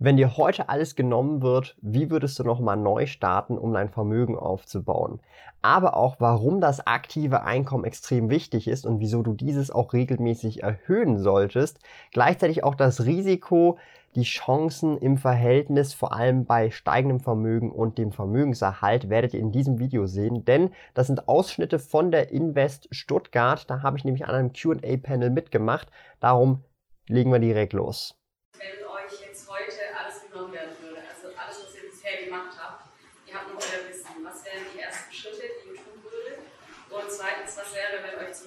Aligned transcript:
Wenn 0.00 0.16
dir 0.16 0.36
heute 0.36 0.68
alles 0.68 0.94
genommen 0.94 1.42
wird, 1.42 1.76
wie 1.82 2.08
würdest 2.08 2.38
du 2.38 2.44
nochmal 2.44 2.76
neu 2.76 3.06
starten, 3.06 3.58
um 3.58 3.72
dein 3.72 3.88
Vermögen 3.88 4.38
aufzubauen? 4.38 5.18
Aber 5.60 5.96
auch, 5.96 6.20
warum 6.20 6.60
das 6.60 6.86
aktive 6.86 7.42
Einkommen 7.42 7.84
extrem 7.84 8.30
wichtig 8.30 8.68
ist 8.68 8.86
und 8.86 9.00
wieso 9.00 9.24
du 9.24 9.32
dieses 9.32 9.72
auch 9.72 9.92
regelmäßig 9.92 10.62
erhöhen 10.62 11.18
solltest. 11.18 11.80
Gleichzeitig 12.12 12.62
auch 12.62 12.76
das 12.76 13.06
Risiko, 13.06 13.76
die 14.14 14.22
Chancen 14.22 14.98
im 14.98 15.16
Verhältnis, 15.16 15.94
vor 15.94 16.12
allem 16.12 16.44
bei 16.44 16.70
steigendem 16.70 17.18
Vermögen 17.18 17.72
und 17.72 17.98
dem 17.98 18.12
Vermögenserhalt, 18.12 19.10
werdet 19.10 19.34
ihr 19.34 19.40
in 19.40 19.50
diesem 19.50 19.80
Video 19.80 20.06
sehen, 20.06 20.44
denn 20.44 20.70
das 20.94 21.08
sind 21.08 21.26
Ausschnitte 21.26 21.80
von 21.80 22.12
der 22.12 22.30
Invest 22.30 22.86
Stuttgart. 22.92 23.68
Da 23.68 23.82
habe 23.82 23.96
ich 23.96 24.04
nämlich 24.04 24.26
an 24.26 24.36
einem 24.36 24.52
Q&A-Panel 24.52 25.30
mitgemacht. 25.30 25.88
Darum 26.20 26.62
legen 27.08 27.32
wir 27.32 27.40
direkt 27.40 27.72
los. 27.72 28.17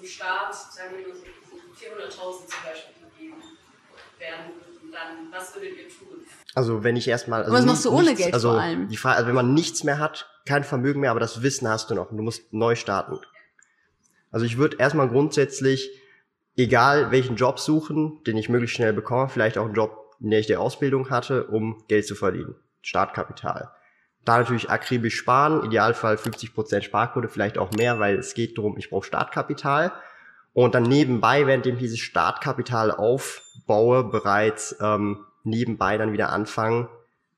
Staat, 0.08 0.54
sagen 0.54 0.96
wir 0.98 1.08
mal 1.08 1.16
so 1.16 1.24
400.000 1.86 2.12
zum 2.12 2.60
Beispiel 2.64 3.10
gegeben 3.10 3.42
werden 4.20 4.52
dann 4.92 5.32
was 5.32 5.56
würdet 5.56 5.72
ihr 5.78 5.88
tun? 5.88 6.26
Also 6.54 6.84
wenn 6.84 6.96
ich 6.96 7.08
erstmal. 7.08 7.44
Also 7.44 7.54
was 7.54 7.66
machst 7.66 7.86
du 7.86 7.92
ohne 7.92 8.10
nichts, 8.10 8.22
Geld 8.22 8.34
also 8.34 8.50
vor 8.50 8.62
allem? 8.62 8.90
Die 8.90 8.98
Frage, 8.98 9.18
also 9.18 9.28
wenn 9.28 9.36
man 9.36 9.54
nichts 9.54 9.84
mehr 9.84 10.00
hat, 10.00 10.30
kein 10.46 10.64
Vermögen 10.64 11.00
mehr, 11.00 11.12
aber 11.12 11.20
das 11.20 11.42
Wissen 11.42 11.68
hast 11.68 11.90
du 11.90 11.96
noch 11.96 12.12
und 12.12 12.18
du 12.18 12.24
musst 12.24 12.52
neu 12.54 12.76
starten. 12.76 13.20
Also 14.32 14.46
ich 14.46 14.58
würde 14.58 14.78
erstmal 14.78 15.10
grundsätzlich, 15.10 15.90
egal 16.58 17.12
welchen 17.12 17.36
Job 17.36 17.60
suchen, 17.60 18.24
den 18.26 18.38
ich 18.38 18.50
möglichst 18.50 18.76
schnell 18.76 18.94
bekomme, 18.94 19.30
vielleicht 19.30 19.58
auch 19.58 19.66
einen 19.66 19.76
Job, 19.76 20.16
in 20.20 20.30
der 20.30 20.40
ich 20.40 20.48
die 20.48 20.56
Ausbildung 20.56 21.10
hatte, 21.10 21.48
um 21.48 21.84
Geld 21.88 22.06
zu 22.06 22.16
verdienen. 22.16 22.56
Startkapital. 22.82 23.72
Da 24.26 24.38
natürlich 24.38 24.70
akribisch 24.70 25.16
sparen, 25.16 25.66
Idealfall 25.66 26.16
50% 26.16 26.84
Sparquote, 26.84 27.28
vielleicht 27.28 27.58
auch 27.58 27.72
mehr, 27.72 28.00
weil 28.00 28.18
es 28.18 28.34
geht 28.34 28.58
darum, 28.58 28.78
ich 28.78 28.90
brauche 28.90 29.06
Startkapital. 29.06 29.92
Und 30.54 30.76
dann 30.76 30.84
nebenbei, 30.84 31.48
während 31.48 31.66
ich 31.66 31.78
dieses 31.78 32.00
Startkapital 32.00 32.92
aufbaue, 32.92 34.04
bereits 34.04 34.76
ähm, 34.82 35.26
nebenbei 35.44 35.98
dann 35.98 36.14
wieder 36.14 36.30
anfangen, 36.30 36.88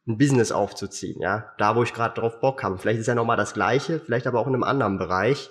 ein 0.07 0.17
Business 0.17 0.51
aufzuziehen. 0.51 1.21
Ja, 1.21 1.51
da 1.57 1.75
wo 1.75 1.83
ich 1.83 1.93
gerade 1.93 2.19
drauf 2.19 2.39
Bock 2.39 2.63
habe. 2.63 2.77
Vielleicht 2.77 2.99
ist 2.99 3.07
ja 3.07 3.15
nochmal 3.15 3.37
das 3.37 3.53
Gleiche, 3.53 3.99
vielleicht 3.99 4.27
aber 4.27 4.39
auch 4.39 4.47
in 4.47 4.53
einem 4.53 4.63
anderen 4.63 4.97
Bereich. 4.97 5.49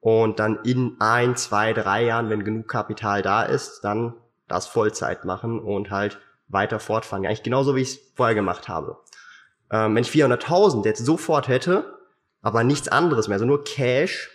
Und 0.00 0.38
dann 0.38 0.58
in 0.64 0.96
ein, 0.98 1.36
zwei, 1.36 1.72
drei 1.72 2.04
Jahren, 2.04 2.28
wenn 2.28 2.44
genug 2.44 2.68
Kapital 2.68 3.22
da 3.22 3.42
ist, 3.42 3.80
dann 3.82 4.14
das 4.48 4.66
Vollzeit 4.66 5.24
machen 5.24 5.58
und 5.60 5.90
halt 5.90 6.18
weiter 6.48 6.78
fortfahren. 6.78 7.24
Eigentlich 7.24 7.42
genauso 7.42 7.74
wie 7.76 7.80
ich 7.80 7.88
es 7.88 8.12
vorher 8.14 8.34
gemacht 8.34 8.68
habe. 8.68 8.98
Ähm, 9.74 9.96
wenn 9.96 10.04
ich 10.04 10.10
400.000 10.10 10.84
jetzt 10.84 11.04
sofort 11.04 11.48
hätte, 11.48 11.98
aber 12.42 12.62
nichts 12.62 12.86
anderes 12.86 13.26
mehr, 13.26 13.34
also 13.34 13.44
nur 13.44 13.64
Cash, 13.64 14.30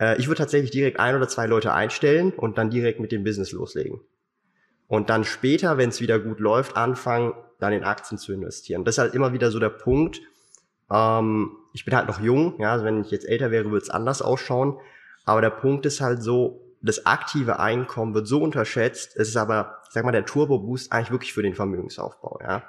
äh, 0.00 0.16
ich 0.18 0.28
würde 0.28 0.38
tatsächlich 0.38 0.70
direkt 0.70 0.98
ein 0.98 1.14
oder 1.14 1.28
zwei 1.28 1.46
Leute 1.46 1.74
einstellen 1.74 2.32
und 2.32 2.56
dann 2.56 2.70
direkt 2.70 2.98
mit 2.98 3.12
dem 3.12 3.22
Business 3.22 3.52
loslegen. 3.52 4.00
Und 4.88 5.10
dann 5.10 5.24
später, 5.24 5.76
wenn 5.76 5.90
es 5.90 6.00
wieder 6.00 6.18
gut 6.18 6.40
läuft, 6.40 6.78
anfangen, 6.78 7.34
dann 7.60 7.74
in 7.74 7.84
Aktien 7.84 8.16
zu 8.16 8.32
investieren. 8.32 8.86
Das 8.86 8.94
ist 8.94 8.98
halt 8.98 9.14
immer 9.14 9.34
wieder 9.34 9.50
so 9.50 9.58
der 9.58 9.68
Punkt. 9.68 10.22
Ähm, 10.90 11.50
ich 11.74 11.84
bin 11.84 11.94
halt 11.94 12.08
noch 12.08 12.20
jung, 12.20 12.58
ja, 12.58 12.72
also 12.72 12.86
wenn 12.86 13.02
ich 13.02 13.10
jetzt 13.10 13.28
älter 13.28 13.50
wäre, 13.50 13.66
würde 13.66 13.82
es 13.82 13.90
anders 13.90 14.22
ausschauen. 14.22 14.78
Aber 15.26 15.42
der 15.42 15.50
Punkt 15.50 15.84
ist 15.84 16.00
halt 16.00 16.22
so, 16.22 16.62
das 16.80 17.04
aktive 17.04 17.60
Einkommen 17.60 18.14
wird 18.14 18.26
so 18.26 18.42
unterschätzt. 18.42 19.16
Es 19.16 19.28
ist 19.28 19.36
aber, 19.36 19.82
sag 19.90 20.06
mal, 20.06 20.12
der 20.12 20.24
Turbo-Boost 20.24 20.92
eigentlich 20.92 21.10
wirklich 21.10 21.34
für 21.34 21.42
den 21.42 21.54
Vermögensaufbau, 21.54 22.40
ja. 22.42 22.62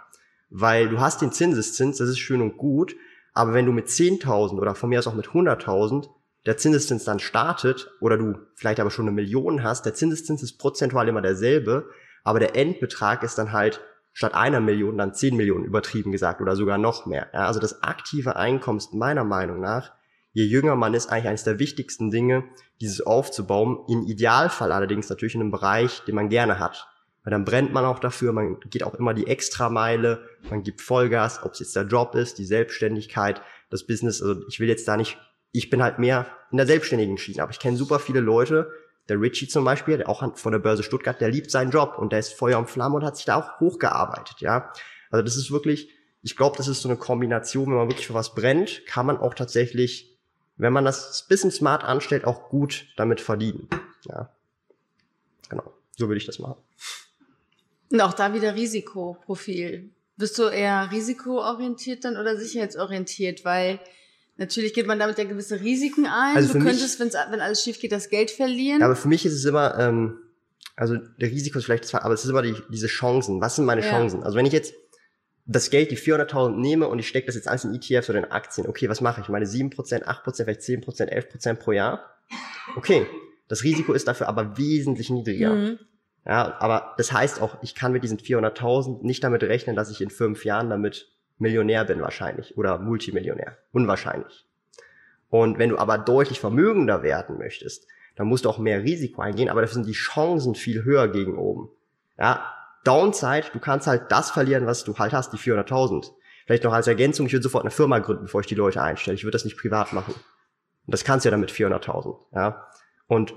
Weil 0.55 0.87
du 0.87 0.99
hast 0.99 1.21
den 1.21 1.31
Zinseszins, 1.31 1.97
das 1.97 2.09
ist 2.09 2.19
schön 2.19 2.41
und 2.41 2.57
gut, 2.57 2.95
aber 3.33 3.55
wenn 3.55 3.65
du 3.65 3.71
mit 3.71 3.87
10.000 3.87 4.59
oder 4.59 4.75
von 4.75 4.89
mir 4.89 4.99
aus 4.99 5.07
auch 5.07 5.15
mit 5.15 5.29
100.000 5.29 6.07
der 6.45 6.57
Zinseszins 6.57 7.05
dann 7.05 7.19
startet 7.19 7.89
oder 8.01 8.17
du 8.17 8.35
vielleicht 8.53 8.79
aber 8.79 8.91
schon 8.91 9.05
eine 9.05 9.15
Million 9.15 9.63
hast, 9.63 9.85
der 9.85 9.95
Zinseszins 9.95 10.43
ist 10.43 10.59
prozentual 10.59 11.07
immer 11.07 11.23
derselbe, 11.23 11.89
aber 12.23 12.39
der 12.39 12.55
Endbetrag 12.55 13.23
ist 13.23 13.39
dann 13.39 13.51
halt 13.51 13.81
statt 14.11 14.35
einer 14.35 14.59
Million 14.59 14.95
dann 14.95 15.15
10 15.15 15.35
Millionen 15.35 15.65
übertrieben 15.65 16.11
gesagt 16.11 16.39
oder 16.39 16.55
sogar 16.55 16.77
noch 16.77 17.07
mehr. 17.07 17.29
Ja, 17.33 17.47
also 17.47 17.59
das 17.59 17.81
aktive 17.81 18.35
Einkommen 18.35 18.77
ist 18.77 18.93
meiner 18.93 19.23
Meinung 19.23 19.59
nach, 19.59 19.91
je 20.33 20.45
jünger 20.45 20.75
man 20.75 20.93
ist, 20.93 21.09
eigentlich 21.09 21.29
eines 21.29 21.43
der 21.45 21.57
wichtigsten 21.57 22.11
Dinge, 22.11 22.43
dieses 22.79 23.01
aufzubauen. 23.01 23.79
Im 23.87 24.03
Idealfall 24.03 24.71
allerdings 24.71 25.09
natürlich 25.09 25.33
in 25.33 25.41
einem 25.41 25.51
Bereich, 25.51 26.03
den 26.05 26.13
man 26.13 26.29
gerne 26.29 26.59
hat. 26.59 26.87
Weil 27.23 27.31
dann 27.31 27.45
brennt 27.45 27.73
man 27.73 27.85
auch 27.85 27.99
dafür, 27.99 28.33
man 28.33 28.59
geht 28.69 28.83
auch 28.83 28.95
immer 28.95 29.13
die 29.13 29.27
Extrameile, 29.27 30.27
man 30.49 30.63
gibt 30.63 30.81
Vollgas, 30.81 31.41
ob 31.43 31.53
es 31.53 31.59
jetzt 31.59 31.75
der 31.75 31.83
Job 31.83 32.15
ist, 32.15 32.37
die 32.37 32.45
Selbstständigkeit, 32.45 33.41
das 33.69 33.87
Business. 33.87 34.21
Also 34.21 34.41
ich 34.47 34.59
will 34.59 34.67
jetzt 34.67 34.87
da 34.87 34.97
nicht 34.97 35.17
ich 35.53 35.69
bin 35.69 35.81
halt 35.81 35.99
mehr 35.99 36.25
in 36.51 36.57
der 36.57 36.67
selbstständigen 36.67 37.17
Schiene. 37.17 37.41
Aber 37.41 37.51
ich 37.51 37.59
kenne 37.59 37.77
super 37.77 37.99
viele 37.99 38.19
Leute, 38.19 38.71
der 39.07 39.21
Richie 39.21 39.47
zum 39.47 39.63
Beispiel, 39.63 39.97
der 39.97 40.09
auch 40.09 40.37
von 40.37 40.51
der 40.51 40.59
Börse 40.59 40.83
Stuttgart, 40.83 41.21
der 41.21 41.29
liebt 41.29 41.51
seinen 41.51 41.71
Job 41.71 41.97
und 41.97 42.11
der 42.11 42.19
ist 42.19 42.33
Feuer 42.33 42.57
und 42.57 42.69
Flamme 42.69 42.95
und 42.95 43.05
hat 43.05 43.15
sich 43.15 43.25
da 43.25 43.35
auch 43.35 43.59
hochgearbeitet, 43.59 44.39
ja. 44.39 44.71
Also 45.11 45.23
das 45.23 45.35
ist 45.35 45.51
wirklich, 45.51 45.89
ich 46.21 46.35
glaube, 46.35 46.57
das 46.57 46.67
ist 46.67 46.81
so 46.81 46.89
eine 46.89 46.97
Kombination, 46.97 47.67
wenn 47.67 47.77
man 47.77 47.89
wirklich 47.89 48.07
für 48.07 48.13
was 48.13 48.33
brennt, 48.33 48.85
kann 48.87 49.05
man 49.05 49.17
auch 49.17 49.33
tatsächlich, 49.33 50.17
wenn 50.57 50.73
man 50.73 50.85
das 50.85 51.27
bisschen 51.27 51.51
smart 51.51 51.83
anstellt, 51.83 52.25
auch 52.25 52.49
gut 52.49 52.87
damit 52.95 53.21
verdienen, 53.21 53.69
ja. 54.05 54.33
Genau, 55.49 55.73
so 55.97 56.07
würde 56.07 56.17
ich 56.17 56.25
das 56.25 56.39
machen. 56.39 56.55
Und 57.93 58.01
auch 58.01 58.13
da 58.13 58.33
wieder 58.33 58.55
Risikoprofil. 58.55 59.91
Bist 60.17 60.37
du 60.37 60.43
eher 60.43 60.91
risikoorientiert 60.91 62.03
dann 62.03 62.17
oder 62.17 62.37
sicherheitsorientiert? 62.37 63.45
Weil 63.45 63.79
Natürlich 64.37 64.73
geht 64.73 64.87
man 64.87 64.97
damit 64.97 65.17
ja 65.19 65.25
gewisse 65.25 65.61
Risiken 65.61 66.07
ein. 66.07 66.35
Also 66.35 66.53
du 66.53 66.59
könntest, 66.65 66.99
mich, 66.99 67.13
wenn 67.13 67.39
alles 67.39 67.63
schief 67.63 67.79
geht, 67.79 67.91
das 67.91 68.09
Geld 68.09 68.31
verlieren. 68.31 68.81
Aber 68.81 68.95
für 68.95 69.07
mich 69.07 69.25
ist 69.25 69.33
es 69.33 69.45
immer, 69.45 69.77
ähm, 69.77 70.17
also 70.75 70.95
der 70.95 71.29
Risiko 71.29 71.59
ist 71.59 71.65
vielleicht, 71.65 71.93
aber 71.93 72.15
es 72.15 72.23
ist 72.23 72.31
immer 72.31 72.41
die, 72.41 72.55
diese 72.71 72.87
Chancen. 72.87 73.41
Was 73.41 73.57
sind 73.57 73.65
meine 73.65 73.81
ja. 73.81 73.89
Chancen? 73.89 74.23
Also 74.23 74.35
wenn 74.35 74.47
ich 74.47 74.53
jetzt 74.53 74.73
das 75.45 75.69
Geld, 75.69 75.91
die 75.91 75.97
400.000 75.97 76.55
nehme 76.55 76.87
und 76.87 76.97
ich 76.97 77.07
stecke 77.07 77.27
das 77.27 77.35
jetzt 77.35 77.47
alles 77.47 77.63
in 77.63 77.75
ETFs 77.75 78.09
oder 78.09 78.19
in 78.19 78.31
Aktien, 78.31 78.65
okay, 78.65 78.89
was 78.89 79.01
mache 79.01 79.21
ich? 79.21 79.29
Meine 79.29 79.45
7%, 79.45 79.75
8%, 79.75 80.43
vielleicht 80.43 80.61
10%, 80.61 81.09
11% 81.09 81.53
pro 81.55 81.71
Jahr? 81.71 82.15
Okay, 82.75 83.05
das 83.49 83.63
Risiko 83.63 83.93
ist 83.93 84.07
dafür 84.07 84.29
aber 84.29 84.57
wesentlich 84.57 85.11
niedriger. 85.11 85.53
Mhm. 85.53 85.79
Ja, 86.25 86.55
aber 86.59 86.93
das 86.97 87.11
heißt 87.11 87.41
auch, 87.41 87.57
ich 87.61 87.75
kann 87.75 87.91
mit 87.91 88.03
diesen 88.03 88.17
400.000 88.17 88.99
nicht 89.01 89.23
damit 89.23 89.43
rechnen, 89.43 89.75
dass 89.75 89.91
ich 89.91 90.01
in 90.01 90.09
fünf 90.09 90.45
Jahren 90.45 90.69
damit 90.69 91.09
Millionär 91.37 91.83
bin 91.83 92.01
wahrscheinlich 92.01 92.57
oder 92.57 92.77
Multimillionär. 92.77 93.57
Unwahrscheinlich. 93.71 94.45
Und 95.29 95.59
wenn 95.59 95.69
du 95.69 95.77
aber 95.77 95.97
deutlich 95.97 96.39
vermögender 96.39 97.03
werden 97.03 97.37
möchtest, 97.37 97.87
dann 98.15 98.27
musst 98.27 98.45
du 98.45 98.49
auch 98.49 98.59
mehr 98.59 98.83
Risiko 98.83 99.21
eingehen, 99.21 99.49
aber 99.49 99.61
dafür 99.61 99.75
sind 99.75 99.87
die 99.87 99.93
Chancen 99.93 100.55
viel 100.55 100.83
höher 100.83 101.07
gegen 101.07 101.37
oben. 101.37 101.69
Ja, 102.17 102.53
Downside, 102.83 103.47
du 103.51 103.59
kannst 103.59 103.87
halt 103.87 104.11
das 104.11 104.31
verlieren, 104.31 104.65
was 104.65 104.83
du 104.83 104.97
halt 104.97 105.13
hast, 105.13 105.33
die 105.33 105.37
400.000. 105.37 106.11
Vielleicht 106.45 106.63
noch 106.63 106.73
als 106.73 106.87
Ergänzung, 106.87 107.25
ich 107.25 107.33
würde 107.33 107.43
sofort 107.43 107.63
eine 107.63 107.71
Firma 107.71 107.99
gründen, 107.99 108.23
bevor 108.23 108.41
ich 108.41 108.47
die 108.47 108.55
Leute 108.55 108.81
einstelle. 108.81 109.15
Ich 109.15 109.23
würde 109.23 109.35
das 109.35 109.45
nicht 109.45 109.57
privat 109.57 109.93
machen. 109.93 110.13
Und 110.85 110.91
das 110.91 111.03
kannst 111.03 111.25
du 111.25 111.27
ja 111.27 111.31
dann 111.31 111.39
mit 111.39 111.51
400.000. 111.51 112.17
Ja. 112.33 112.67
Und 113.07 113.33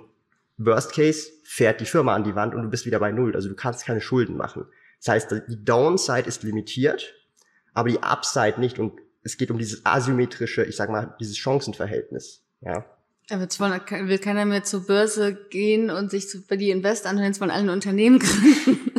Worst 0.59 0.93
Case 0.93 1.31
fährt 1.45 1.81
die 1.81 1.87
Firma 1.87 2.15
an 2.15 2.25
die 2.25 2.35
Wand 2.35 2.55
und 2.55 2.63
du 2.63 2.69
bist 2.69 2.87
wieder 2.87 2.99
bei 2.99 3.13
Null. 3.13 3.35
Also 3.35 3.49
du 3.49 3.55
kannst 3.55 3.85
keine 3.85 4.01
Schulden 4.01 4.37
machen. 4.37 4.67
Das 4.99 5.09
heißt, 5.09 5.35
die 5.49 5.65
Downside 5.65 6.27
ist 6.27 6.43
limitiert 6.43 7.15
aber 7.77 7.91
die 7.91 8.03
Upside 8.03 8.59
nicht. 8.59 8.79
Und 8.79 8.95
es 9.23 9.37
geht 9.37 9.51
um 9.51 9.59
dieses 9.59 9.85
asymmetrische, 9.85 10.65
ich 10.65 10.77
sag 10.77 10.91
mal, 10.91 11.15
dieses 11.21 11.37
Chancenverhältnis. 11.37 12.43
Ja. 12.63 12.85
Da 13.29 13.39
wird 13.39 13.53
zwar, 13.53 13.71
will 13.91 14.19
keiner 14.19 14.45
mehr 14.45 14.65
zur 14.65 14.87
Börse 14.87 15.35
gehen 15.51 15.91
und 15.91 16.11
sich 16.11 16.27
bei 16.49 16.57
die 16.57 16.71
Invest 16.71 17.07
anhören, 17.07 17.35
von 17.35 17.51
allen 17.51 17.69
Unternehmen 17.69 18.19
gründen. 18.19 18.93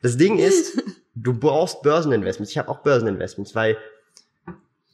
Das 0.00 0.16
Ding 0.16 0.38
ist, 0.38 0.82
du 1.14 1.34
brauchst 1.34 1.82
Börseninvestments. 1.82 2.50
Ich 2.50 2.58
habe 2.58 2.68
auch 2.68 2.82
Börseninvestments, 2.82 3.54
weil 3.54 3.76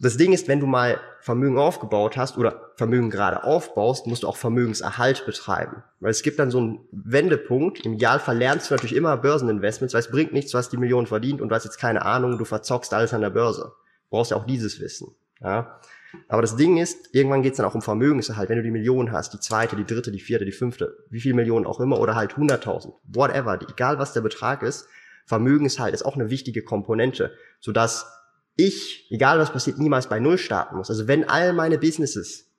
Das 0.01 0.17
Ding 0.17 0.33
ist, 0.33 0.47
wenn 0.47 0.61
du 0.61 0.67
mal 0.67 1.01
Vermögen 1.21 1.59
aufgebaut 1.59 2.17
hast 2.17 2.39
oder 2.39 2.71
Vermögen 2.77 3.11
gerade 3.11 3.43
aufbaust, 3.43 4.07
musst 4.07 4.23
du 4.23 4.29
auch 4.29 4.37
Vermögenserhalt 4.37 5.27
betreiben. 5.27 5.83
Weil 5.99 6.13
es 6.13 6.23
gibt 6.23 6.39
dann 6.39 6.53
so 6.53 6.59
einen 6.59 6.79
Wendepunkt. 6.93 7.85
Im 7.85 7.95
Idealfall 7.95 8.39
lernst 8.39 8.71
du 8.71 8.75
natürlich 8.75 8.95
immer 8.95 9.17
Börseninvestments, 9.17 9.95
weil 9.95 10.01
es 10.01 10.11
bringt 10.11 10.33
nichts, 10.33 10.55
hast 10.55 10.71
die 10.71 10.77
Millionen 10.77 11.09
verdient 11.09 11.41
und 11.41 11.49
du 11.49 11.55
hast 11.55 11.65
jetzt 11.65 11.79
keine 11.79 12.05
Ahnung, 12.05 12.39
du 12.39 12.45
verzockst 12.45 12.95
alles 12.95 13.13
an 13.13 13.23
der 13.23 13.31
Börse. 13.31 13.73
Du 14.05 14.17
brauchst 14.17 14.31
ja 14.31 14.37
auch 14.37 14.47
dieses 14.47 14.81
Wissen. 14.81 15.17
Ja? 15.41 15.81
Aber 16.29 16.43
das 16.43 16.57
Ding 16.57 16.79
ist, 16.79 17.13
irgendwann 17.13 17.43
geht 17.43 17.53
es 17.53 17.57
dann 17.57 17.67
auch 17.67 17.75
um 17.75 17.83
Vermögenserhalt. 17.83 18.49
Wenn 18.49 18.57
du 18.57 18.63
die 18.63 18.71
Millionen 18.71 19.11
hast, 19.11 19.33
die 19.35 19.41
zweite, 19.41 19.75
die 19.75 19.85
dritte, 19.85 20.13
die 20.13 20.21
vierte, 20.21 20.45
die 20.45 20.53
fünfte, 20.53 20.97
wie 21.11 21.21
viele 21.21 21.35
Millionen 21.35 21.67
auch 21.67 21.81
immer, 21.81 21.99
oder 21.99 22.15
halt 22.15 22.35
100.000, 22.35 22.93
whatever, 23.05 23.59
egal 23.69 23.99
was 23.99 24.13
der 24.13 24.21
Betrag 24.21 24.63
ist, 24.63 24.87
Vermögenserhalt 25.27 25.93
ist 25.93 26.07
auch 26.07 26.15
eine 26.15 26.31
wichtige 26.31 26.63
Komponente, 26.63 27.33
sodass 27.61 28.18
ich, 28.59 29.07
egal 29.11 29.39
was 29.39 29.53
passiert, 29.53 29.79
niemals 29.79 30.09
bei 30.09 30.19
Null 30.19 30.37
starten 30.37 30.77
muss. 30.77 30.91
Also 30.91 31.07
wenn 31.07 31.29
all 31.29 31.53
meine 31.53 31.79
Businesses 31.79 32.51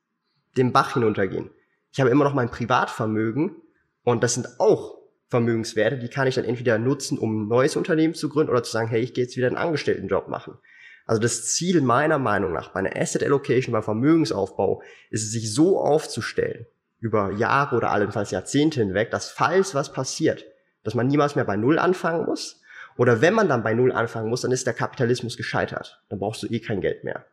den 0.58 0.72
Bach 0.72 0.94
hinuntergehen, 0.94 1.50
ich 1.92 2.00
habe 2.00 2.10
immer 2.10 2.24
noch 2.24 2.34
mein 2.34 2.50
Privatvermögen 2.50 3.58
und 4.04 4.24
das 4.24 4.36
sind 4.36 4.48
auch 4.60 4.98
Vermögenswerte, 5.28 6.00
die 6.00 6.08
kann 6.08 6.26
ich 6.26 6.36
dann 6.36 6.46
entweder 6.46 6.80
nutzen, 6.80 7.18
um 7.20 7.44
ein 7.44 7.48
neues 7.50 7.76
Unternehmen 7.76 8.14
zu 8.14 8.30
gründen 8.30 8.50
oder 8.50 8.64
zu 8.64 8.72
sagen, 8.72 8.88
hey, 8.88 9.02
ich 9.02 9.14
gehe 9.14 9.26
jetzt 9.26 9.36
wieder 9.36 9.48
einen 9.48 9.58
Angestelltenjob 9.58 10.30
machen. 10.30 10.58
Also 11.06 11.22
das 11.22 11.48
Ziel 11.48 11.82
meiner 11.82 12.18
Meinung 12.18 12.54
nach 12.54 12.70
bei 12.70 12.80
einer 12.80 12.96
Asset 12.96 13.24
Allocation, 13.24 13.74
beim 13.74 13.84
Vermögensaufbau, 13.84 14.82
ist 15.10 15.24
es, 15.24 15.32
sich 15.32 15.54
so 15.54 15.80
aufzustellen, 15.82 16.66
über 17.00 17.34
Jahre 17.34 17.76
oder 17.76 17.92
allenfalls 17.92 18.32
Jahrzehnte 18.32 18.80
hinweg, 18.80 19.12
dass 19.12 19.30
falls 19.30 19.76
was 19.76 19.92
passiert, 19.92 20.46
dass 20.84 20.96
man 20.96 21.08
niemals 21.08 21.36
mehr 21.36 21.46
bei 21.46 21.58
Null 21.58 21.78
anfangen 21.78 22.26
muss, 22.26 22.62
oder 23.00 23.22
wenn 23.22 23.34
man 23.34 23.48
dann 23.48 23.64
bei 23.64 23.74
Null 23.74 23.94
anfangen 23.94 24.30
muss, 24.30 24.42
dann 24.42 24.52
ist 24.52 24.68
der 24.68 24.74
Kapitalismus 24.74 25.38
gescheitert. 25.38 26.02
Dann 26.10 26.20
brauchst 26.20 26.44
du 26.44 26.48
eh 26.48 26.60
kein 26.60 26.82
Geld 26.82 27.06
mehr. 27.06 27.26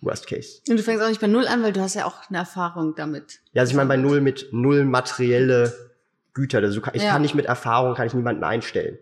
Worst 0.00 0.26
case. 0.26 0.60
Und 0.68 0.76
du 0.76 0.82
fängst 0.82 1.04
auch 1.04 1.08
nicht 1.08 1.20
bei 1.20 1.28
Null 1.28 1.46
an, 1.46 1.62
weil 1.62 1.72
du 1.72 1.80
hast 1.80 1.94
ja 1.94 2.04
auch 2.04 2.28
eine 2.28 2.38
Erfahrung 2.38 2.96
damit. 2.96 3.38
Ja, 3.52 3.60
also 3.60 3.70
ich 3.70 3.76
meine 3.76 3.88
bei 3.88 3.96
Null 3.96 4.20
mit 4.20 4.48
Null 4.50 4.84
materielle 4.84 5.72
Güter. 6.34 6.58
Also 6.58 6.82
ich 6.92 7.02
ja. 7.02 7.12
kann 7.12 7.22
nicht 7.22 7.36
mit 7.36 7.46
Erfahrung, 7.46 7.94
kann 7.94 8.08
ich 8.08 8.14
niemanden 8.14 8.42
einstellen. 8.42 8.98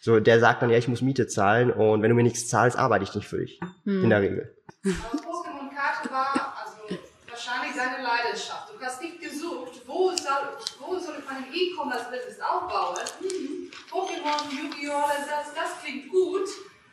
So, 0.00 0.18
der 0.18 0.40
sagt 0.40 0.62
dann, 0.62 0.70
ja, 0.70 0.78
ich 0.78 0.88
muss 0.88 1.00
Miete 1.00 1.28
zahlen 1.28 1.70
und 1.70 2.02
wenn 2.02 2.10
du 2.10 2.16
mir 2.16 2.24
nichts 2.24 2.48
zahlst, 2.48 2.76
arbeite 2.76 3.04
ich 3.04 3.14
nicht 3.14 3.28
für 3.28 3.38
dich. 3.38 3.60
Hm. 3.84 4.02
In 4.02 4.10
der 4.10 4.22
Regel. 4.22 4.52
Pokémon-Karte 4.82 6.10
war 6.10 6.56
also 6.64 6.98
wahrscheinlich 7.28 7.76
seine 7.76 8.02
Leidenschaft. 8.02 8.72
Du 8.76 8.84
hast 8.84 9.00
nicht 9.00 9.20
gesucht, 9.20 9.80
wo 9.86 10.10
soll, 10.10 10.58
wo 10.80 10.98
soll 10.98 11.14
ich 11.20 11.24
mein 11.24 11.44
E-Commerce-Business 11.52 12.40
aufbauen? 12.40 12.96
Mhm. 13.20 13.65
Pokémon, 13.90 14.50
Yu-Gi-Oh! 14.50 15.02
Das, 15.28 15.54
das 15.54 15.82
klingt 15.82 16.10
gut, 16.10 16.48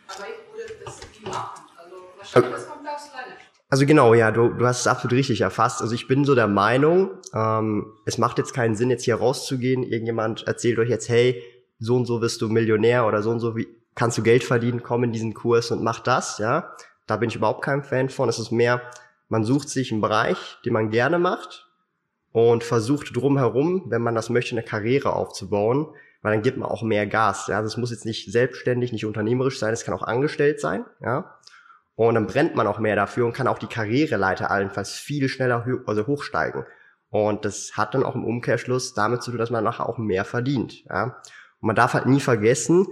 aber 0.07 0.27
ich 0.27 0.57
würde 0.57 0.73
das 0.85 0.99
nie 1.19 1.29
machen. 1.29 1.61
Also 1.77 1.95
wahrscheinlich, 2.17 2.51
das 2.51 2.67
kommt 2.67 2.87
aus 2.87 3.11
Leidenschaft. 3.13 3.53
Also 3.69 3.87
genau, 3.87 4.13
ja, 4.13 4.29
du, 4.31 4.49
du 4.49 4.67
hast 4.67 4.81
es 4.81 4.87
absolut 4.87 5.17
richtig 5.17 5.41
erfasst. 5.41 5.81
Also 5.81 5.95
ich 5.95 6.07
bin 6.07 6.25
so 6.25 6.35
der 6.35 6.47
Meinung, 6.47 7.09
ähm, 7.33 7.91
es 8.05 8.19
macht 8.19 8.37
jetzt 8.37 8.53
keinen 8.53 8.75
Sinn, 8.75 8.91
jetzt 8.91 9.03
hier 9.03 9.15
rauszugehen. 9.15 9.81
Irgendjemand 9.81 10.45
erzählt 10.45 10.77
euch 10.77 10.89
jetzt, 10.89 11.09
hey, 11.09 11.41
so 11.79 11.95
und 11.95 12.05
so 12.05 12.21
wirst 12.21 12.41
du 12.41 12.49
Millionär 12.49 13.07
oder 13.07 13.23
so 13.23 13.31
und 13.31 13.39
so 13.39 13.55
wie 13.55 13.67
kannst 13.95 14.17
du 14.17 14.23
Geld 14.23 14.43
verdienen, 14.43 14.83
komm 14.83 15.03
in 15.03 15.11
diesen 15.11 15.33
Kurs 15.33 15.71
und 15.71 15.83
mach 15.83 15.99
das, 15.99 16.37
ja. 16.37 16.75
Da 17.07 17.17
bin 17.17 17.29
ich 17.29 17.35
überhaupt 17.35 17.63
kein 17.63 17.83
Fan 17.83 18.09
von. 18.09 18.29
Es 18.29 18.39
ist 18.39 18.51
mehr, 18.51 18.81
man 19.27 19.43
sucht 19.43 19.69
sich 19.69 19.91
einen 19.91 20.01
Bereich, 20.01 20.37
den 20.65 20.73
man 20.73 20.89
gerne 20.89 21.19
macht 21.19 21.67
und 22.31 22.63
versucht 22.63 23.15
drumherum, 23.15 23.85
wenn 23.87 24.01
man 24.01 24.15
das 24.15 24.29
möchte, 24.29 24.55
eine 24.55 24.63
Karriere 24.63 25.13
aufzubauen, 25.13 25.87
weil 26.23 26.33
dann 26.33 26.41
gibt 26.41 26.57
man 26.57 26.67
auch 26.67 26.81
mehr 26.81 27.05
Gas. 27.05 27.45
Ja, 27.47 27.61
das 27.61 27.77
muss 27.77 27.91
jetzt 27.91 28.05
nicht 28.05 28.31
selbstständig, 28.31 28.91
nicht 28.91 29.05
unternehmerisch 29.05 29.59
sein, 29.59 29.73
es 29.73 29.85
kann 29.85 29.93
auch 29.93 30.01
angestellt 30.01 30.59
sein. 30.59 30.85
Ja, 30.99 31.37
und 31.95 32.15
dann 32.15 32.25
brennt 32.25 32.55
man 32.55 32.65
auch 32.65 32.79
mehr 32.79 32.95
dafür 32.95 33.25
und 33.25 33.33
kann 33.33 33.47
auch 33.47 33.59
die 33.59 33.67
Karriereleiter 33.67 34.49
allenfalls 34.49 34.93
viel 34.93 35.29
schneller 35.29 35.65
also 35.85 36.07
hochsteigen. 36.07 36.65
Und 37.09 37.45
das 37.45 37.77
hat 37.77 37.93
dann 37.93 38.03
auch 38.03 38.15
im 38.15 38.25
Umkehrschluss 38.25 38.95
damit 38.95 39.21
zu 39.21 39.29
tun, 39.29 39.37
dass 39.37 39.51
man 39.51 39.63
nachher 39.63 39.87
auch 39.87 39.99
mehr 39.99 40.25
verdient. 40.25 40.83
Ja? 40.85 41.21
Und 41.61 41.67
man 41.67 41.75
darf 41.75 41.93
halt 41.93 42.07
nie 42.07 42.19
vergessen, 42.19 42.87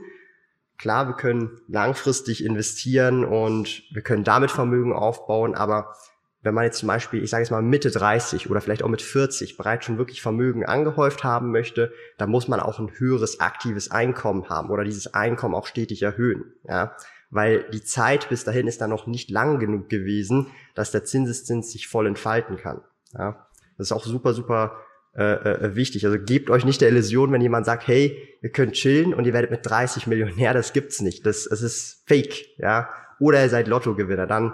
klar, 0.77 1.07
wir 1.07 1.15
können 1.15 1.59
langfristig 1.67 2.45
investieren 2.45 3.25
und 3.25 3.83
wir 3.91 4.03
können 4.03 4.23
damit 4.23 4.51
Vermögen 4.51 4.93
aufbauen, 4.93 5.55
aber 5.55 5.95
wenn 6.43 6.53
man 6.53 6.63
jetzt 6.63 6.79
zum 6.79 6.87
Beispiel, 6.87 7.23
ich 7.23 7.29
sage 7.29 7.43
jetzt 7.43 7.51
mal 7.51 7.61
Mitte 7.61 7.91
30 7.91 8.49
oder 8.49 8.61
vielleicht 8.61 8.83
auch 8.83 8.89
mit 8.89 9.01
40 9.01 9.57
bereits 9.57 9.85
schon 9.85 9.97
wirklich 9.97 10.21
Vermögen 10.21 10.65
angehäuft 10.65 11.23
haben 11.23 11.51
möchte, 11.51 11.93
dann 12.17 12.29
muss 12.29 12.47
man 12.47 12.59
auch 12.59 12.79
ein 12.79 12.91
höheres 12.97 13.39
aktives 13.39 13.91
Einkommen 13.91 14.49
haben 14.49 14.69
oder 14.69 14.83
dieses 14.83 15.13
Einkommen 15.13 15.55
auch 15.55 15.67
stetig 15.67 16.01
erhöhen, 16.01 16.53
ja, 16.67 16.95
weil 17.29 17.65
die 17.71 17.83
Zeit 17.83 18.29
bis 18.29 18.43
dahin 18.43 18.67
ist 18.67 18.81
dann 18.81 18.89
noch 18.89 19.07
nicht 19.07 19.29
lang 19.29 19.59
genug 19.59 19.89
gewesen, 19.89 20.47
dass 20.75 20.91
der 20.91 21.05
Zinseszins 21.05 21.71
sich 21.71 21.87
voll 21.87 22.07
entfalten 22.07 22.57
kann, 22.57 22.81
ja. 23.13 23.47
Das 23.77 23.87
ist 23.87 23.93
auch 23.93 24.05
super, 24.05 24.33
super 24.35 24.77
äh, 25.15 25.23
äh, 25.23 25.75
wichtig. 25.75 26.05
Also 26.05 26.19
gebt 26.19 26.49
euch 26.49 26.65
nicht 26.65 26.81
der 26.81 26.89
Illusion, 26.89 27.31
wenn 27.31 27.41
jemand 27.41 27.65
sagt, 27.65 27.87
hey, 27.87 28.15
ihr 28.41 28.51
könnt 28.51 28.73
chillen 28.73 29.13
und 29.13 29.25
ihr 29.25 29.33
werdet 29.33 29.49
mit 29.49 29.65
30 29.65 30.07
Millionär, 30.07 30.53
das 30.53 30.71
gibt's 30.71 31.01
nicht. 31.01 31.25
Das, 31.25 31.45
das 31.49 31.61
ist 31.61 32.03
fake, 32.05 32.45
ja. 32.59 32.89
Oder 33.19 33.41
ihr 33.41 33.49
seid 33.49 33.67
Lottogewinner, 33.67 34.27
dann 34.27 34.53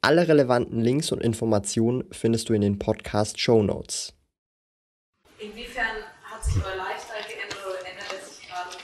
Alle 0.00 0.28
relevanten 0.28 0.80
Links 0.80 1.12
und 1.12 1.22
Informationen 1.22 2.04
findest 2.12 2.48
du 2.48 2.54
in 2.54 2.60
den 2.60 2.78
Podcast 2.78 3.40
Show 3.40 3.62
Notes. 3.62 4.14
Inwiefern 5.38 5.84
hat 6.22 6.44
sich 6.44 6.56
euer 6.56 6.76
Lifestyle 6.76 7.24
geändert 7.28 7.58
oder 7.66 7.78
ändert 7.88 8.14
es 8.18 8.36
sich 8.38 8.48
gerade 8.48 8.76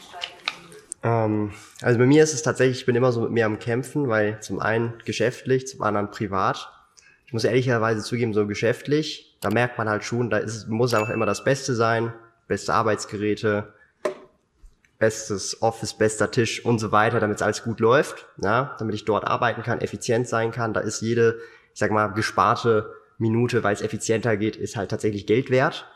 ähm, 1.05 1.53
also 1.81 1.99
bei 1.99 2.07
mir 2.07 2.23
ist 2.23 2.35
es 2.35 2.43
tatsächlich, 2.43 2.81
ich 2.81 2.87
bin 2.87 2.95
immer 2.95 3.13
so 3.13 3.23
mit 3.23 3.31
mir 3.31 3.47
am 3.47 3.59
Kämpfen, 3.59 4.09
weil 4.09 4.41
zum 4.41 4.61
einen 4.61 4.95
geschäftlich, 5.05 5.67
zum 5.67 5.83
anderen 5.83 6.11
privat. 6.11 6.71
Ich 7.27 7.33
muss 7.33 7.45
ehrlicherweise 7.45 8.03
zugeben, 8.03 8.35
so 8.35 8.47
geschäftlich, 8.47 9.37
da 9.41 9.51
merkt 9.51 9.79
man 9.79 9.89
halt 9.89 10.05
schon, 10.05 10.31
da 10.31 10.39
ist, 10.39 10.69
muss 10.69 10.95
einfach 10.95 11.09
immer 11.09 11.27
das 11.27 11.45
Beste 11.45 11.75
sein, 11.75 12.13
beste 12.47 12.75
Arbeitsgeräte, 12.75 13.73
bestes 15.03 15.61
Office, 15.63 15.95
bester 15.95 16.31
Tisch 16.31 16.65
und 16.65 16.79
so 16.79 16.93
weiter, 16.93 17.19
damit 17.19 17.39
es 17.39 17.43
alles 17.43 17.65
gut 17.65 17.81
läuft, 17.81 18.29
ja, 18.41 18.77
damit 18.79 18.95
ich 18.95 19.05
dort 19.05 19.27
arbeiten 19.27 19.65
kann, 19.65 19.81
effizient 19.81 20.29
sein 20.29 20.53
kann. 20.53 20.73
Da 20.73 20.81
ist 20.81 21.01
jede, 21.01 21.41
ich 21.73 21.81
sag 21.81 21.91
mal, 21.91 22.07
gesparte 22.07 22.95
Minute, 23.19 23.65
weil 23.65 23.75
es 23.75 23.83
effizienter 23.83 24.37
geht, 24.37 24.55
ist 24.55 24.77
halt 24.77 24.93
tatsächlich 24.93 25.27
Geld 25.27 25.51
wert. 25.51 25.89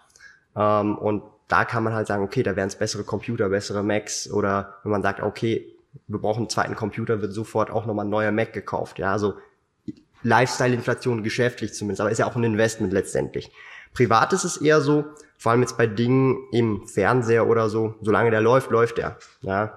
Ähm, 0.57 0.99
und 0.99 1.23
da 1.47 1.64
kann 1.64 1.85
man 1.85 1.95
halt 1.95 2.09
sagen, 2.09 2.25
okay, 2.25 2.42
da 2.42 2.57
wären 2.57 2.66
es 2.66 2.75
bessere 2.75 3.04
Computer, 3.04 3.49
bessere 3.49 3.85
Macs 3.85 4.28
oder 4.28 4.75
wenn 4.83 4.90
man 4.90 5.02
sagt, 5.02 5.23
okay, 5.23 5.73
wir 6.09 6.19
brauchen 6.19 6.40
einen 6.40 6.50
zweiten 6.50 6.75
Computer, 6.75 7.23
wird 7.23 7.33
sofort 7.33 7.71
auch 7.71 7.87
nochmal 7.87 8.07
ein 8.07 8.11
neuer 8.11 8.33
Mac 8.33 8.52
gekauft. 8.52 8.99
Ja, 8.99 9.12
also 9.12 9.35
Lifestyle-Inflation 10.25 11.23
geschäftlich 11.23 11.75
zumindest, 11.75 12.00
aber 12.00 12.11
ist 12.11 12.19
ja 12.19 12.26
auch 12.26 12.35
ein 12.35 12.42
Investment 12.42 12.92
letztendlich. 12.92 13.52
Privat 13.97 14.35
ist 14.35 14.45
es 14.45 14.59
eher 14.59 14.83
so, 14.83 15.07
vor 15.38 15.53
allem 15.53 15.62
jetzt 15.62 15.79
bei 15.79 15.87
Dingen 15.87 16.37
im 16.53 16.87
Fernseher 16.87 17.47
oder 17.47 17.71
so, 17.71 17.95
solange 18.03 18.31
der 18.31 18.43
läuft, 18.43 18.71
läuft 18.71 18.99
er. 18.99 19.17
Ja? 19.41 19.73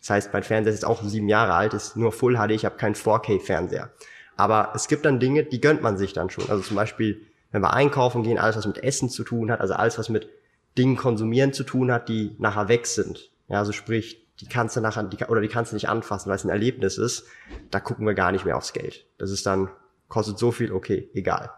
Das 0.00 0.10
heißt, 0.10 0.32
mein 0.32 0.42
Fernseher 0.42 0.74
ist 0.74 0.84
auch 0.84 1.02
sieben 1.04 1.28
Jahre 1.28 1.54
alt, 1.54 1.72
ist 1.72 1.96
nur 1.96 2.10
Full 2.10 2.34
HD, 2.36 2.50
ich 2.50 2.64
habe 2.64 2.76
keinen 2.76 2.96
4K-Fernseher. 2.96 3.90
Aber 4.36 4.72
es 4.74 4.88
gibt 4.88 5.04
dann 5.04 5.20
Dinge, 5.20 5.44
die 5.44 5.60
gönnt 5.60 5.82
man 5.82 5.96
sich 5.96 6.12
dann 6.12 6.30
schon. 6.30 6.50
Also 6.50 6.64
zum 6.64 6.74
Beispiel, 6.74 7.20
wenn 7.52 7.62
wir 7.62 7.72
einkaufen 7.72 8.24
gehen, 8.24 8.38
alles 8.38 8.56
was 8.56 8.66
mit 8.66 8.82
Essen 8.82 9.08
zu 9.08 9.22
tun 9.22 9.52
hat, 9.52 9.60
also 9.60 9.74
alles 9.74 9.98
was 9.98 10.08
mit 10.08 10.28
Dingen 10.76 10.96
konsumieren 10.96 11.52
zu 11.52 11.62
tun 11.62 11.92
hat, 11.92 12.08
die 12.08 12.34
nachher 12.38 12.66
weg 12.66 12.88
sind. 12.88 13.30
Ja, 13.46 13.58
also 13.60 13.70
sprich, 13.70 14.26
die 14.40 14.46
kannst 14.46 14.76
du 14.76 14.80
nachher, 14.80 15.04
die, 15.04 15.22
oder 15.26 15.40
die 15.40 15.48
kannst 15.48 15.70
du 15.70 15.76
nicht 15.76 15.88
anfassen, 15.88 16.28
weil 16.28 16.36
es 16.36 16.44
ein 16.44 16.50
Erlebnis 16.50 16.98
ist. 16.98 17.24
Da 17.70 17.78
gucken 17.78 18.04
wir 18.04 18.14
gar 18.14 18.32
nicht 18.32 18.44
mehr 18.44 18.56
aufs 18.56 18.72
Geld. 18.72 19.06
Das 19.18 19.30
ist 19.30 19.46
dann, 19.46 19.68
kostet 20.08 20.38
so 20.38 20.50
viel, 20.50 20.72
okay, 20.72 21.08
egal 21.14 21.50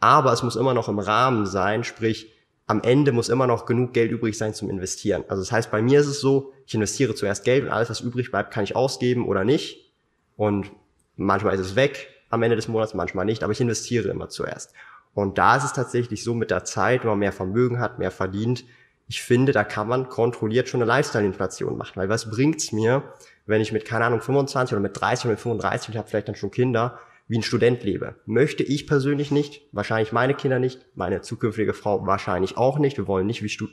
aber 0.00 0.32
es 0.32 0.42
muss 0.42 0.56
immer 0.56 0.74
noch 0.74 0.88
im 0.88 0.98
Rahmen 0.98 1.46
sein, 1.46 1.84
sprich, 1.84 2.32
am 2.66 2.82
Ende 2.82 3.12
muss 3.12 3.28
immer 3.28 3.46
noch 3.46 3.66
genug 3.66 3.92
Geld 3.92 4.12
übrig 4.12 4.38
sein 4.38 4.54
zum 4.54 4.70
Investieren. 4.70 5.24
Also 5.28 5.42
das 5.42 5.52
heißt, 5.52 5.70
bei 5.70 5.82
mir 5.82 6.00
ist 6.00 6.06
es 6.06 6.20
so, 6.20 6.52
ich 6.66 6.74
investiere 6.74 7.14
zuerst 7.14 7.44
Geld 7.44 7.64
und 7.64 7.70
alles, 7.70 7.90
was 7.90 8.00
übrig 8.00 8.30
bleibt, 8.30 8.52
kann 8.52 8.64
ich 8.64 8.76
ausgeben 8.76 9.26
oder 9.26 9.44
nicht. 9.44 9.92
Und 10.36 10.70
manchmal 11.16 11.54
ist 11.54 11.60
es 11.60 11.76
weg 11.76 12.08
am 12.30 12.42
Ende 12.42 12.56
des 12.56 12.68
Monats, 12.68 12.94
manchmal 12.94 13.24
nicht, 13.24 13.42
aber 13.42 13.52
ich 13.52 13.60
investiere 13.60 14.08
immer 14.08 14.28
zuerst. 14.28 14.72
Und 15.14 15.36
da 15.38 15.56
ist 15.56 15.64
es 15.64 15.72
tatsächlich 15.72 16.22
so 16.22 16.34
mit 16.34 16.50
der 16.50 16.64
Zeit, 16.64 17.02
wenn 17.02 17.10
man 17.10 17.18
mehr 17.18 17.32
Vermögen 17.32 17.80
hat, 17.80 17.98
mehr 17.98 18.12
verdient, 18.12 18.64
ich 19.10 19.22
finde, 19.22 19.50
da 19.50 19.64
kann 19.64 19.88
man 19.88 20.08
kontrolliert 20.08 20.68
schon 20.68 20.80
eine 20.80 20.88
Lifestyle-Inflation 20.88 21.76
machen. 21.76 21.94
Weil 21.96 22.08
was 22.08 22.30
bringt's 22.30 22.70
mir, 22.70 23.02
wenn 23.44 23.60
ich 23.60 23.72
mit, 23.72 23.84
keine 23.84 24.04
Ahnung, 24.04 24.20
25 24.20 24.72
oder 24.72 24.80
mit 24.80 24.98
30 25.00 25.24
oder 25.24 25.32
mit 25.32 25.40
35, 25.40 25.88
ich 25.88 25.96
habe 25.96 26.08
vielleicht 26.08 26.28
dann 26.28 26.36
schon 26.36 26.52
Kinder, 26.52 27.00
wie 27.30 27.38
ein 27.38 27.44
Student 27.44 27.84
lebe. 27.84 28.16
Möchte 28.26 28.64
ich 28.64 28.88
persönlich 28.88 29.30
nicht, 29.30 29.62
wahrscheinlich 29.70 30.10
meine 30.10 30.34
Kinder 30.34 30.58
nicht, 30.58 30.84
meine 30.96 31.20
zukünftige 31.20 31.74
Frau 31.74 32.04
wahrscheinlich 32.04 32.56
auch 32.56 32.80
nicht. 32.80 32.96
Wir 32.96 33.06
wollen 33.06 33.28
nicht 33.28 33.44
wie 33.44 33.48
Stud 33.48 33.70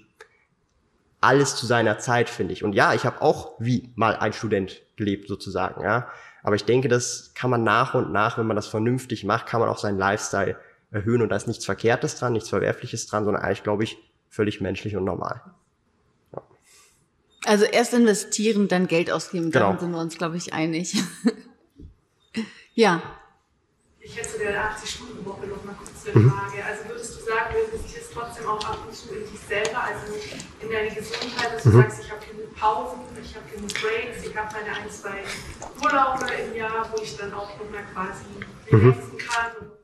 alles 1.21 1.55
zu 1.55 1.65
seiner 1.65 1.97
Zeit, 1.97 2.29
finde 2.29 2.53
ich. 2.53 2.63
Und 2.63 2.73
ja, 2.73 2.93
ich 2.93 3.03
habe 3.03 3.19
auch 3.23 3.55
wie 3.57 3.91
mal 3.95 4.15
ein 4.15 4.31
Student 4.31 4.83
gelebt 4.95 5.27
sozusagen, 5.27 5.81
ja. 5.81 6.07
Aber 6.43 6.55
ich 6.55 6.65
denke, 6.65 6.87
das 6.87 7.33
kann 7.33 7.49
man 7.49 7.63
nach 7.63 7.95
und 7.95 8.11
nach, 8.11 8.37
wenn 8.37 8.45
man 8.45 8.55
das 8.55 8.67
vernünftig 8.67 9.23
macht, 9.23 9.47
kann 9.47 9.59
man 9.59 9.69
auch 9.69 9.79
seinen 9.79 9.97
Lifestyle 9.97 10.55
erhöhen 10.91 11.23
und 11.23 11.29
da 11.29 11.35
ist 11.35 11.47
nichts 11.47 11.65
Verkehrtes 11.65 12.15
dran, 12.15 12.33
nichts 12.33 12.49
Verwerfliches 12.49 13.07
dran, 13.07 13.25
sondern 13.25 13.41
eigentlich, 13.41 13.63
glaube 13.63 13.83
ich, 13.83 13.97
völlig 14.29 14.61
menschlich 14.61 14.95
und 14.95 15.03
normal. 15.03 15.41
Ja. 16.31 16.43
Also 17.45 17.65
erst 17.65 17.95
investieren, 17.95 18.67
dann 18.67 18.85
Geld 18.85 19.09
ausgeben, 19.09 19.49
genau. 19.49 19.65
daran 19.65 19.79
sind 19.79 19.91
wir 19.93 19.99
uns, 19.99 20.15
glaube 20.15 20.37
ich, 20.37 20.53
einig. 20.53 20.95
ja. 22.75 23.01
Ich 24.07 24.15
hätte 24.15 24.29
zu 24.29 24.37
der 24.39 24.55
80-Stunden-Woche 24.71 25.47
noch 25.47 25.63
mal 25.65 25.75
kurz 25.75 26.07
eine 26.07 26.23
mhm. 26.23 26.31
Frage. 26.31 26.63
Also 26.63 26.87
würdest 26.87 27.19
du 27.19 27.25
sagen, 27.25 27.51
du 27.51 27.59
investierst 27.59 28.13
trotzdem 28.13 28.47
auch 28.47 28.63
ab 28.63 28.79
und 28.87 28.95
zu 28.95 29.13
in 29.13 29.27
dich 29.27 29.39
selber, 29.41 29.83
also 29.83 30.15
in 30.61 30.71
deine 30.71 30.95
Gesundheit, 30.95 31.51
dass 31.53 31.63
du 31.63 31.69
mhm. 31.69 31.81
sagst, 31.81 31.99
ich 32.03 32.11
habe 32.11 32.23
genug 32.25 32.55
Pausen, 32.55 32.99
ich 33.21 33.35
habe 33.35 33.45
genug 33.51 33.73
Breaks, 33.75 34.23
ich 34.23 34.35
habe 34.35 34.47
meine 34.55 34.71
ein, 34.79 34.89
zwei 34.89 35.19
Urlaube 35.83 36.25
im 36.31 36.55
Jahr, 36.55 36.89
wo 36.95 37.03
ich 37.03 37.17
dann 37.17 37.33
auch 37.33 37.51
noch 37.59 37.69
mal 37.69 37.83
quasi 37.93 38.23
relaxen 38.71 39.11
mhm. 39.11 39.17
kann 39.17 39.51
und 39.59 39.77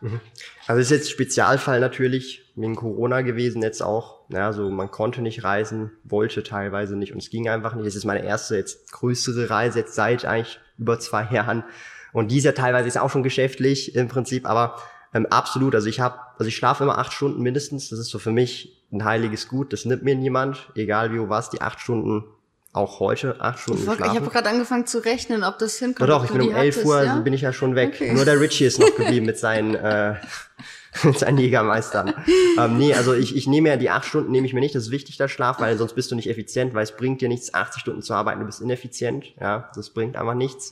Mhm. 0.00 0.20
Also 0.66 0.80
ist 0.80 0.90
jetzt 0.90 1.10
Spezialfall 1.10 1.80
natürlich 1.80 2.50
wegen 2.56 2.76
Corona 2.76 3.20
gewesen 3.20 3.62
jetzt 3.62 3.82
auch. 3.82 4.20
Ja, 4.28 4.52
so 4.52 4.70
man 4.70 4.90
konnte 4.90 5.20
nicht 5.22 5.44
reisen, 5.44 5.90
wollte 6.04 6.42
teilweise 6.42 6.96
nicht 6.96 7.12
und 7.12 7.18
es 7.18 7.30
ging 7.30 7.48
einfach 7.48 7.74
nicht. 7.74 7.86
Es 7.86 7.96
ist 7.96 8.04
meine 8.04 8.24
erste 8.24 8.56
jetzt 8.56 8.90
größere 8.92 9.50
Reise 9.50 9.80
jetzt 9.80 9.94
seit 9.94 10.24
eigentlich 10.24 10.60
über 10.78 10.98
zwei 10.98 11.24
Jahren 11.30 11.64
und 12.12 12.30
die 12.30 12.38
ist 12.38 12.44
ja 12.44 12.52
teilweise 12.52 12.88
ist 12.88 12.98
auch 12.98 13.10
schon 13.10 13.22
geschäftlich 13.22 13.94
im 13.94 14.08
Prinzip, 14.08 14.46
aber 14.46 14.76
ähm, 15.12 15.26
absolut. 15.26 15.74
Also 15.74 15.88
ich 15.88 16.00
habe, 16.00 16.18
also 16.38 16.48
ich 16.48 16.56
schlafe 16.56 16.84
immer 16.84 16.98
acht 16.98 17.12
Stunden 17.12 17.42
mindestens. 17.42 17.88
Das 17.88 17.98
ist 17.98 18.10
so 18.10 18.18
für 18.18 18.30
mich 18.30 18.84
ein 18.92 19.04
heiliges 19.04 19.48
Gut. 19.48 19.72
Das 19.72 19.84
nimmt 19.84 20.02
mir 20.02 20.14
niemand, 20.14 20.70
egal 20.74 21.12
wie 21.12 21.28
was. 21.28 21.50
Die 21.50 21.60
acht 21.60 21.80
Stunden 21.80 22.24
auch 22.72 23.00
heute 23.00 23.40
acht 23.40 23.58
Stunden 23.58 23.82
ich, 23.82 23.98
ich 23.98 24.00
habe 24.00 24.30
gerade 24.30 24.48
angefangen 24.48 24.86
zu 24.86 25.04
rechnen, 25.04 25.42
ob 25.42 25.58
das 25.58 25.78
hinkommt. 25.78 26.08
Doch, 26.08 26.22
doch 26.22 26.24
ich 26.24 26.30
bin 26.30 26.42
um 26.42 26.54
elf 26.54 26.84
Uhr, 26.84 27.02
ja? 27.02 27.16
bin 27.16 27.32
ich 27.32 27.40
ja 27.40 27.52
schon 27.52 27.74
weg. 27.74 27.94
Okay. 27.94 28.12
Nur 28.12 28.24
der 28.24 28.38
Richie 28.38 28.64
ist 28.64 28.78
noch 28.78 28.94
geblieben 28.94 29.26
mit 29.26 29.38
seinen, 29.38 29.74
äh, 29.74 30.14
mit 31.02 31.18
seinen 31.18 31.38
Jägermeistern. 31.38 32.14
ähm, 32.58 32.78
nee, 32.78 32.94
also 32.94 33.12
ich, 33.12 33.34
ich 33.34 33.48
nehme 33.48 33.70
ja 33.70 33.76
die 33.76 33.90
acht 33.90 34.04
Stunden, 34.04 34.30
nehme 34.30 34.46
ich 34.46 34.54
mir 34.54 34.60
nicht. 34.60 34.76
Das 34.76 34.84
ist 34.84 34.90
wichtig, 34.92 35.16
der 35.16 35.26
Schlaf, 35.26 35.58
weil 35.58 35.76
sonst 35.78 35.94
bist 35.94 36.12
du 36.12 36.14
nicht 36.14 36.30
effizient, 36.30 36.72
weil 36.72 36.84
es 36.84 36.92
bringt 36.92 37.20
dir 37.20 37.28
nichts, 37.28 37.52
80 37.52 37.80
Stunden 37.80 38.02
zu 38.02 38.14
arbeiten, 38.14 38.38
du 38.38 38.46
bist 38.46 38.60
ineffizient. 38.60 39.26
Ja, 39.40 39.68
das 39.74 39.90
bringt 39.90 40.16
einfach 40.16 40.34
nichts. 40.34 40.70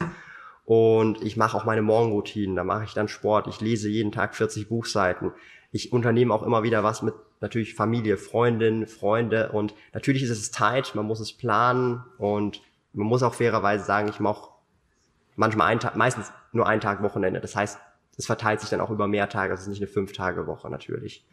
Und 0.69 1.23
ich 1.25 1.39
mache 1.39 1.57
auch 1.57 1.65
meine 1.65 1.81
Morgenroutinen, 1.81 2.55
da 2.55 2.63
mache 2.63 2.85
ich 2.85 2.93
dann 2.93 3.09
Sport. 3.09 3.47
Ich 3.47 3.63
lese 3.63 3.89
jeden 3.89 4.13
Tag 4.13 4.35
40 4.35 4.69
Buchseiten. 4.69 5.33
Ich 5.73 5.95
unternehme 5.95 6.35
auch 6.35 6.43
immer 6.43 6.63
wieder 6.63 6.85
was 6.85 7.01
mit 7.01 7.15
natürlich 7.41 7.75
Familie, 7.75 8.19
Freundin, 8.19 8.87
Freunde 8.87 9.51
und 9.53 9.75
natürlich 9.95 10.23
ist 10.23 10.29
es 10.29 10.53
Zeit, 10.53 10.95
man 10.95 11.07
muss 11.07 11.21
es 11.21 11.33
planen 11.33 12.05
und 12.19 12.61
man 12.93 13.07
muss 13.07 13.23
auch 13.23 13.33
fairerweise 13.33 13.83
sagen, 13.83 14.09
ich 14.11 14.21
mache 14.21 14.51
manchmal 15.37 15.69
einen 15.69 15.81
Tag, 15.81 15.97
meistens 15.97 16.31
nur 16.53 16.67
einen 16.67 16.83
Tag 16.83 17.03
Wochenende. 17.03 17.41
Das 17.41 17.57
heißt, 17.57 17.79
es 18.19 18.27
verteilt 18.27 18.61
sich 18.61 18.69
dann 18.69 18.83
auch 18.83 18.91
über 18.91 19.09
mehr 19.09 19.31
Tage, 19.31 19.55
es 19.55 19.63
ist 19.63 19.69
nicht 19.69 19.81
eine 19.81 19.89
Fünf-Tage-Woche 19.89 20.69
natürlich. 20.69 21.27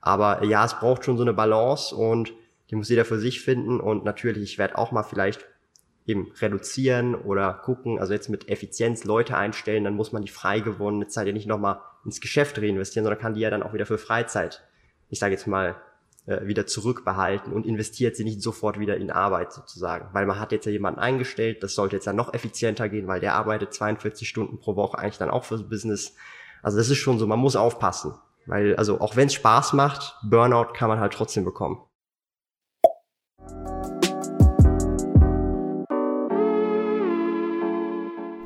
Aber 0.00 0.44
ja, 0.44 0.64
es 0.64 0.72
braucht 0.72 1.04
schon 1.04 1.18
so 1.18 1.24
eine 1.24 1.34
Balance 1.34 1.94
und 1.94 2.32
die 2.70 2.74
muss 2.74 2.88
jeder 2.88 3.04
für 3.04 3.18
sich 3.18 3.42
finden 3.42 3.80
und 3.80 4.06
natürlich, 4.06 4.44
ich 4.44 4.56
werde 4.56 4.78
auch 4.78 4.92
mal 4.92 5.02
vielleicht 5.02 5.46
eben 6.08 6.32
reduzieren 6.40 7.14
oder 7.14 7.52
gucken, 7.52 8.00
also 8.00 8.12
jetzt 8.12 8.28
mit 8.28 8.48
Effizienz 8.48 9.04
Leute 9.04 9.36
einstellen, 9.36 9.84
dann 9.84 9.94
muss 9.94 10.10
man 10.10 10.22
die 10.22 10.30
frei 10.30 10.58
gewonnene 10.60 11.06
Zeit 11.06 11.28
ja 11.28 11.32
nicht 11.32 11.46
nochmal 11.46 11.80
ins 12.04 12.20
Geschäft 12.20 12.58
reinvestieren, 12.58 13.04
sondern 13.04 13.20
kann 13.20 13.34
die 13.34 13.40
ja 13.40 13.50
dann 13.50 13.62
auch 13.62 13.74
wieder 13.74 13.86
für 13.86 13.98
Freizeit 13.98 14.68
ich 15.08 15.18
sage 15.18 15.34
jetzt 15.34 15.46
mal, 15.46 15.76
äh, 16.26 16.46
wieder 16.46 16.66
zurückbehalten 16.66 17.52
und 17.52 17.66
investiert 17.66 18.16
sie 18.16 18.24
nicht 18.24 18.42
sofort 18.42 18.78
wieder 18.78 18.96
in 18.96 19.10
Arbeit 19.10 19.52
sozusagen. 19.52 20.08
Weil 20.12 20.26
man 20.26 20.38
hat 20.38 20.52
jetzt 20.52 20.66
ja 20.66 20.72
jemanden 20.72 21.00
eingestellt, 21.00 21.62
das 21.62 21.74
sollte 21.74 21.96
jetzt 21.96 22.06
ja 22.06 22.12
noch 22.12 22.34
effizienter 22.34 22.88
gehen, 22.88 23.06
weil 23.06 23.20
der 23.20 23.34
arbeitet 23.34 23.72
42 23.72 24.28
Stunden 24.28 24.58
pro 24.58 24.76
Woche 24.76 24.98
eigentlich 24.98 25.18
dann 25.18 25.30
auch 25.30 25.44
fürs 25.44 25.68
Business. 25.68 26.14
Also 26.62 26.78
das 26.78 26.90
ist 26.90 26.98
schon 26.98 27.18
so, 27.18 27.26
man 27.26 27.38
muss 27.38 27.56
aufpassen. 27.56 28.14
Weil, 28.46 28.76
also 28.76 29.00
auch 29.00 29.16
wenn 29.16 29.26
es 29.26 29.34
Spaß 29.34 29.74
macht, 29.74 30.16
Burnout 30.22 30.72
kann 30.72 30.88
man 30.88 31.00
halt 31.00 31.12
trotzdem 31.12 31.44
bekommen. 31.44 31.82